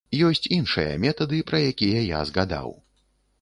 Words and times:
Ёсць 0.27 0.47
іншыя 0.55 0.95
метады, 1.03 1.43
пра 1.51 1.61
якія 1.73 2.01
я 2.07 2.23
згадаў. 2.31 2.73